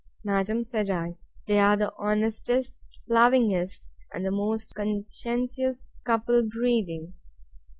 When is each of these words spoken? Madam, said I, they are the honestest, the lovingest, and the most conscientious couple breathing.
Madam, 0.25 0.63
said 0.63 0.89
I, 0.89 1.19
they 1.45 1.59
are 1.59 1.77
the 1.77 1.93
honestest, 1.95 2.83
the 3.05 3.13
lovingest, 3.13 3.87
and 4.11 4.25
the 4.25 4.31
most 4.31 4.73
conscientious 4.73 5.93
couple 6.03 6.41
breathing. 6.49 7.13